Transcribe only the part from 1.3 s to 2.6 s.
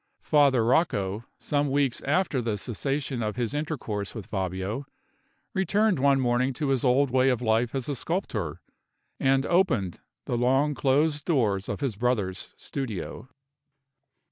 some weeks after the